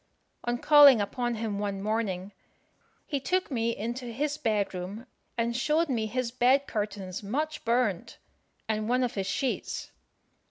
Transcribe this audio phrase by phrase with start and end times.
[0.45, 2.31] On calling upon him one morning,
[3.05, 5.05] he took me into his bed room,
[5.37, 8.17] and showed me his bed curtains much burnt,
[8.67, 9.91] and one of his sheets.